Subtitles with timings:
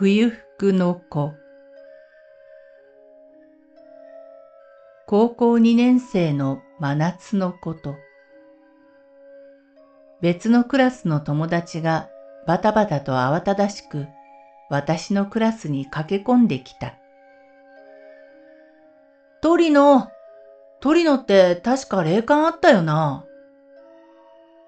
[0.00, 1.34] 冬服の子
[5.08, 7.96] 高校2年生の真夏のこと。
[10.20, 12.08] 別のクラスの友達が
[12.46, 14.06] バタバタと慌ただしく
[14.70, 16.94] 私のクラスに駆け込んできた。
[19.40, 20.12] 鳥野
[20.78, 23.24] 鳥野って確か霊感あったよな。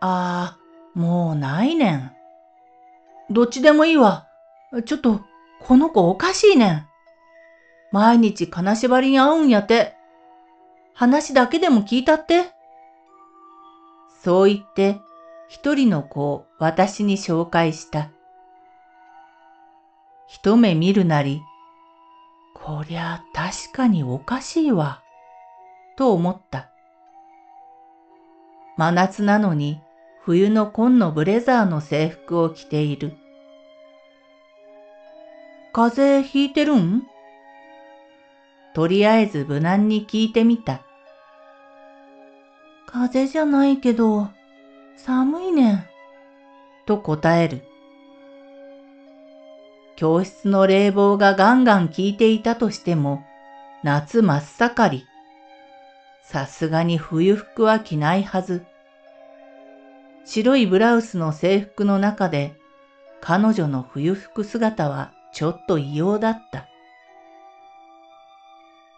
[0.00, 2.12] ああ、もうないねん。
[3.28, 4.27] どっちでもいいわ。
[4.84, 5.22] ちょっと、
[5.60, 6.86] この子おかしいねん。
[7.90, 9.96] 毎日金縛りに会うんやて。
[10.94, 12.50] 話だけでも聞いたって。
[14.22, 15.00] そう言って、
[15.48, 18.10] 一人の子を私に紹介した。
[20.26, 21.40] 一目見るなり、
[22.52, 25.02] こりゃ確かにおかしいわ、
[25.96, 26.68] と思った。
[28.76, 29.80] 真夏なのに
[30.22, 33.16] 冬の紺のブレザーの制服を着ている。
[35.80, 37.04] 風邪ひいてるん？
[38.74, 40.80] とりあえず無難に聞いてみた。
[42.86, 44.28] 風邪じゃないけど、
[44.96, 45.84] 寒いねん。
[46.84, 47.62] と答える。
[49.94, 53.22] 教室の冷房がガンガン効いていたとしても、
[53.84, 55.06] 夏真っ盛り。
[56.24, 58.66] さすがに冬服は着ないはず。
[60.24, 62.56] 白いブラウスの制服の中で、
[63.20, 66.66] 彼女の冬服姿はちょっと異様だった。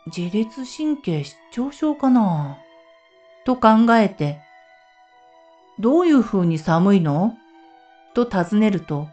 [0.06, 2.56] 自律神経失調症かな？
[3.45, 4.41] と考えて、
[5.79, 7.34] どういう風に寒いの？
[8.15, 9.09] と尋ねると、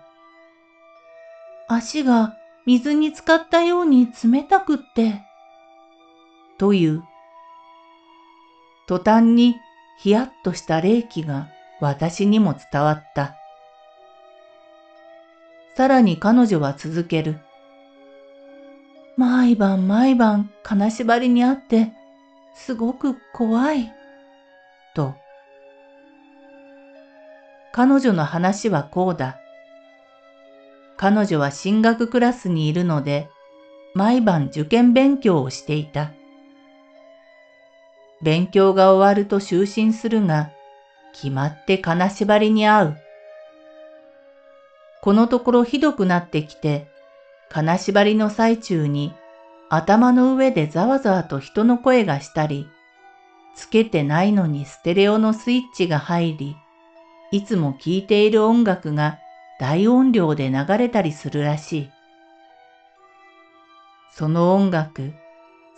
[1.67, 5.21] 足が水に浸かったように冷たくって、
[6.57, 7.03] という。
[8.87, 9.57] 途端に
[9.99, 11.49] ヒヤッとした霊気が
[11.81, 13.35] 私にも伝わった。
[15.77, 17.37] さらに彼女は続ける。
[19.15, 21.91] 毎晩毎晩金縛りにあって、
[22.55, 23.93] すごく怖い。
[24.95, 25.13] と。
[27.73, 29.37] 彼女の話はこうだ。
[30.97, 33.29] 彼女は進学クラスにいるので、
[33.93, 36.11] 毎晩受験勉強をしていた。
[38.23, 40.49] 勉強が終わると就寝するが、
[41.13, 42.97] 決まって金縛りに会う。
[45.01, 46.87] このところひどくなってきて、
[47.49, 49.13] 金縛りの最中に
[49.69, 52.67] 頭の上でざわざわと人の声がしたり、
[53.55, 56.55] つけてないのにステレオのスイッチが入り、
[57.31, 59.19] いつも聴いている音楽が
[59.59, 61.89] 大音量で流れたりするらしい。
[64.13, 65.13] その音楽、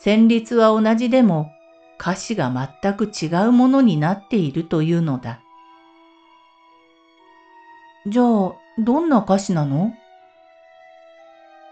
[0.04, 1.52] 旋律は同じでも
[2.00, 5.42] 歌詞が全く違うものになっているというのだ。
[8.08, 9.94] じゃあ、どんな歌詞なの？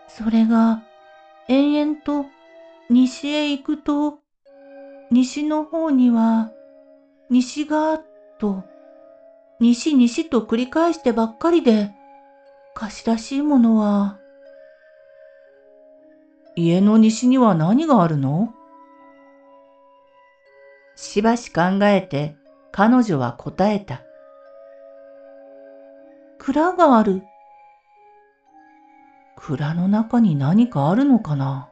[0.07, 0.81] それが、
[1.47, 2.25] 延々と
[2.89, 4.19] 西へ行くと、
[5.09, 6.51] 西の方には、
[7.29, 7.99] 西が、
[8.39, 8.63] と、
[9.59, 11.91] 西西と繰り返してばっかりで、
[12.75, 14.19] 歌詞らしいものは、
[16.55, 18.53] 家の西には何があるの？
[20.95, 22.35] しばし考えて
[22.71, 24.01] 彼女は答えた。
[26.47, 27.23] 蔵がある。
[29.35, 31.69] 蔵の中に何かあるのかな？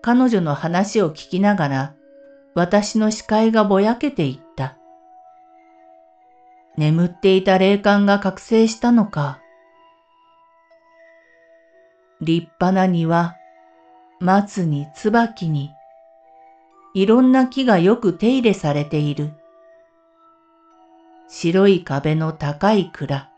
[0.00, 1.94] 彼女の話を聞きながら、
[2.54, 4.78] 私の視界がぼやけていった。
[6.78, 9.38] 眠っていた霊感が覚醒したのか。
[12.22, 13.36] 立派な庭、
[14.18, 15.72] 松に椿に、
[16.94, 19.34] いろんな木がよく手入れされている。
[21.34, 23.30] 白い壁の高い蔵。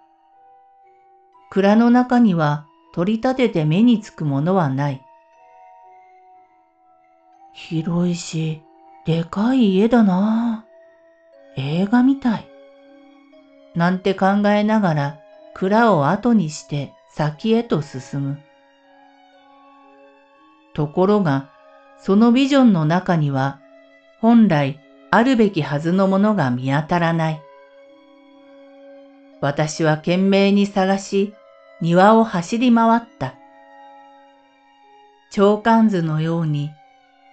[1.49, 5.01] 蔵の中には取り立てて目につくものはない。
[7.53, 8.63] 広いし、
[9.07, 10.67] でかい家だな。
[11.57, 12.49] 映画みたい。
[13.77, 15.19] なんて考えながら
[15.55, 18.39] 蔵を後にして先へと進む。
[20.75, 21.49] ところが、
[22.01, 23.61] そのビジョンの中には、
[24.21, 24.81] 本来
[25.13, 27.44] あるべきはずのものが見当たらない。
[29.45, 31.35] 私は懸命に探し、
[31.83, 33.35] 庭を走り回った。
[35.31, 36.71] 長官図のように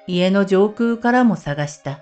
[0.07, 2.01] 家の上空からも探した。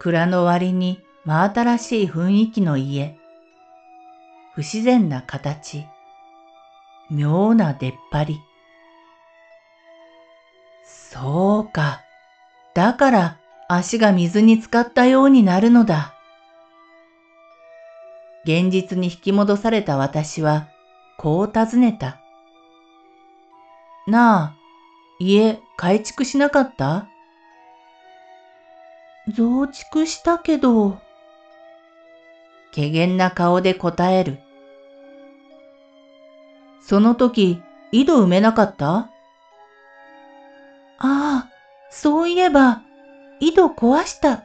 [0.00, 3.16] 蔵の割に真新しい雰囲気の家。
[4.56, 5.86] 不自然な形。
[7.12, 8.40] 妙な出っ張り。
[10.84, 12.00] そうか。
[12.74, 13.36] だから
[13.68, 16.12] 足が水に浸かったようになるのだ。
[18.44, 20.68] 現実に引き戻された私は、
[21.16, 22.18] こう尋ねた。
[24.06, 24.54] なあ、
[25.20, 27.06] 家改築しなかった
[29.28, 30.98] 増築したけど、
[32.74, 34.38] 怪げな顔で答える。
[36.80, 37.62] その時、
[37.92, 39.08] 井戸埋めなかったあ
[40.98, 41.48] あ、
[41.90, 42.82] そういえば、
[43.38, 44.44] 井戸壊した。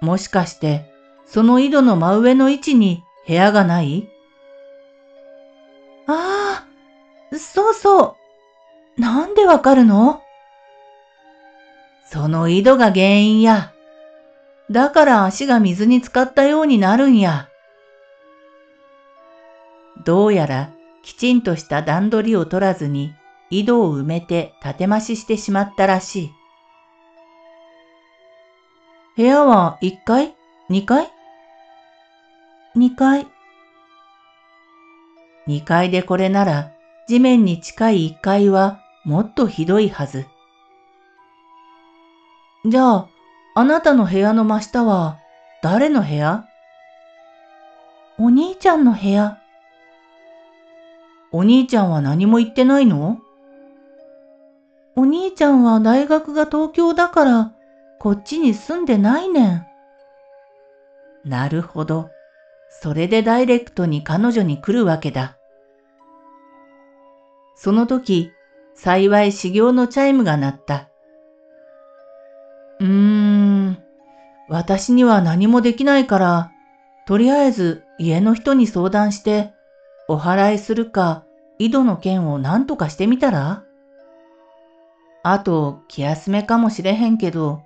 [0.00, 0.90] もしかして、
[1.30, 4.08] その井戸の真上の位置に部屋がない？
[6.06, 8.16] ああ、そうそ
[8.96, 9.00] う。
[9.00, 10.22] なんでわかるの？
[12.10, 13.72] その井戸が原因や。
[14.70, 17.48] だから足が水に浸かったようになるんや。
[20.06, 20.70] どうやら
[21.02, 23.12] きちんとした段取りを取らずに
[23.50, 26.30] 井戸を埋めて建て増ししてしまったらしい。
[29.16, 30.34] 部屋は1階
[30.70, 31.12] ?2 階？
[32.76, 33.26] ?2 階。
[35.46, 36.72] 2階でこれなら
[37.08, 40.26] 地面に近い1階はもっとひどいはず。
[42.66, 43.08] じゃあ、
[43.54, 45.18] あなたの部屋の真下は
[45.62, 46.44] 誰の部屋？
[48.18, 49.38] お兄ちゃんの部屋。
[51.32, 53.18] お兄ちゃんは何も言ってないの？
[54.96, 57.52] お兄ちゃんは大学が東京だから
[58.00, 59.66] こっちに住んでないねん。
[61.24, 62.10] なるほど。
[62.68, 65.36] それでダイレクトに彼女に来るわけだ。
[67.56, 68.30] その時、
[68.74, 70.88] 幸い修行のチャイムが鳴った。
[72.80, 73.78] うーん、
[74.48, 76.52] 私には何もできないから、
[77.06, 79.52] とりあえず家の人に相談して、
[80.06, 81.24] お払いするか、
[81.58, 83.64] 井戸の件を何とかしてみたら？
[85.24, 87.62] あと、気休めかもしれへんけど、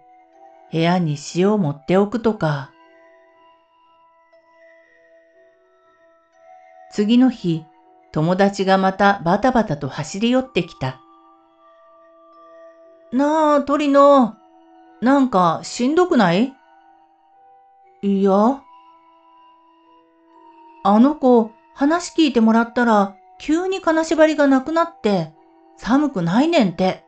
[0.72, 2.70] 部屋に塩持っておくとか。
[6.92, 7.64] 次の日、
[8.12, 11.00] 友達がまたバタバタと走り寄ってきた。
[13.12, 14.36] なあ、鳥野。
[15.00, 16.52] なんかしんどくない？
[18.02, 18.60] いや。
[20.84, 25.32] あの子、話聞いてもらったら、急に金縛りがなくなって、
[25.78, 27.04] 寒くないねんて。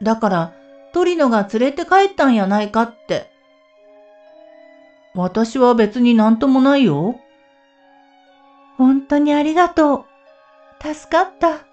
[0.00, 0.52] だから、
[0.92, 3.32] 鳥野が連れて帰ったんやないかって。
[5.14, 7.18] 私は別になんともないよ。
[8.76, 10.06] 本当にありがと
[10.82, 10.94] う。
[10.94, 11.66] 助かった。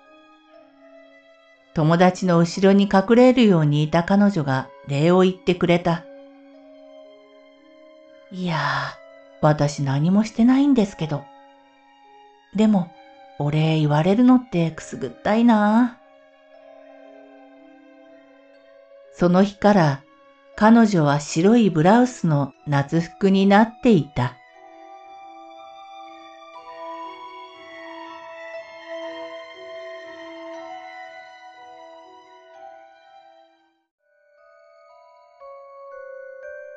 [1.74, 6.06] 友達の後ろに隠れるようにいた彼女が礼を言ってくれた。
[8.32, 8.60] いやー、
[9.42, 11.24] 私何もしてないんですけど。
[12.56, 12.92] でも、
[13.40, 15.98] お礼言われるのってくすぐったいな
[19.12, 20.04] その日から
[20.56, 24.38] 彼女は白いブラウスの夏服になっていた。